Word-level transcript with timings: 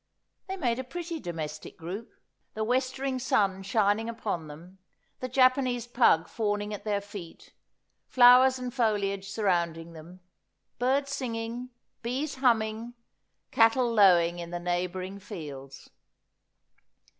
They 0.47 0.57
made 0.57 0.79
a 0.79 0.83
pretty 0.83 1.19
domestic 1.19 1.77
group: 1.77 2.11
the 2.55 2.63
westering 2.63 3.19
sun 3.19 3.61
shining 3.61 4.09
upon 4.09 4.47
them, 4.47 4.79
the 5.19 5.27
Japanese 5.29 5.85
pug 5.85 6.27
fawning 6.27 6.73
at 6.73 6.83
their 6.85 7.01
feet, 7.01 7.53
flowers 8.07 8.57
and 8.57 8.73
foliage 8.73 9.29
surrounding 9.29 9.93
them, 9.93 10.21
birds 10.79 11.11
singing, 11.11 11.69
bees 12.01 12.37
hum 12.37 12.57
ming, 12.57 12.93
cattle 13.51 13.93
lowing 13.93 14.39
in 14.39 14.49
the 14.49 14.59
neighbouring 14.59 15.19
fields. 15.19 15.91